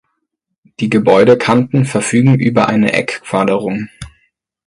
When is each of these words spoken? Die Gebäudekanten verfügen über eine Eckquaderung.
Die 0.79 0.89
Gebäudekanten 0.89 1.85
verfügen 1.85 2.33
über 2.39 2.67
eine 2.67 2.91
Eckquaderung. 2.91 3.89